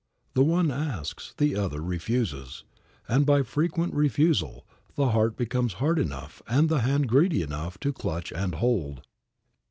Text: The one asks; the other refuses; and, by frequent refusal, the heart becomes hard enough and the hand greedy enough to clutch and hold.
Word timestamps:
The 0.33 0.41
one 0.41 0.71
asks; 0.71 1.35
the 1.37 1.55
other 1.55 1.79
refuses; 1.79 2.63
and, 3.07 3.23
by 3.23 3.43
frequent 3.43 3.93
refusal, 3.93 4.65
the 4.95 5.09
heart 5.09 5.37
becomes 5.37 5.73
hard 5.73 5.99
enough 5.99 6.41
and 6.47 6.69
the 6.69 6.79
hand 6.79 7.07
greedy 7.07 7.43
enough 7.43 7.79
to 7.81 7.93
clutch 7.93 8.33
and 8.33 8.55
hold. 8.55 9.03